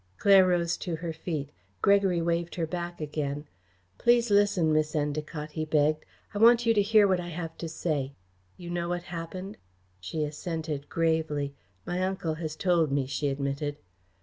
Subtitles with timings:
[0.17, 1.51] Claire rose to her feet.
[1.83, 3.47] Gregory waved her back again.
[3.99, 6.05] "Please listen, Miss Endacott," he begged.
[6.33, 8.13] "I want you to hear what I have to say.
[8.57, 9.57] You know what happened?"
[9.99, 11.53] She assented gravely.
[11.85, 13.77] "My uncle has told me," she admitted.